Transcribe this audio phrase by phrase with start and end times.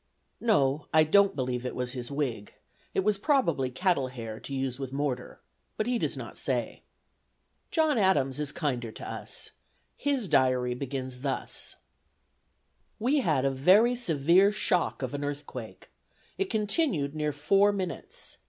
[0.39, 2.55] (No; I don't believe it was his wig;
[2.91, 5.39] it was probably cattle hair, to use with mortar;
[5.77, 6.81] but he does not say.)
[7.69, 9.51] John Adams is kinder to us.
[9.95, 11.75] His diary begins thus:
[12.97, 15.91] "We had a very severe shock of an earthquake.
[16.35, 18.37] It continued near four minutes.